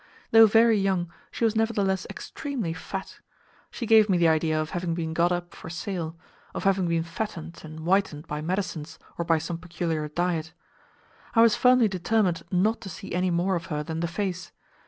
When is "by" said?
8.25-8.41, 9.25-9.37